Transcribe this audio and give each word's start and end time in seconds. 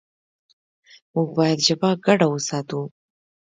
موږ 1.13 1.29
باید 1.37 1.59
ژبه 1.67 1.89
ګډه 2.05 2.27
وساتو. 2.29 2.81